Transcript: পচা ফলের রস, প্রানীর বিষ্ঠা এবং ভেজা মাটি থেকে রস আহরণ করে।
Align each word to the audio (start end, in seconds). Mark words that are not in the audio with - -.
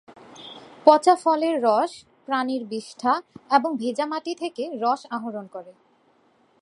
পচা 0.85 1.15
ফলের 1.15 1.55
রস, 1.63 1.91
প্রানীর 2.25 2.63
বিষ্ঠা 2.65 3.13
এবং 3.51 3.69
ভেজা 3.77 4.05
মাটি 4.05 4.33
থেকে 4.35 4.63
রস 4.81 5.01
আহরণ 5.09 5.45
করে। 5.47 5.71